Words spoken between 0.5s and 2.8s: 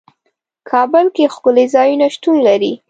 کابل کې ښکلي ځايونه شتون لري.